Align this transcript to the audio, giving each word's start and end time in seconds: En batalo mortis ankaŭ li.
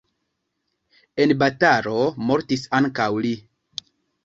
En 1.25 1.35
batalo 1.43 1.99
mortis 2.31 2.65
ankaŭ 2.81 3.09
li. 3.27 3.37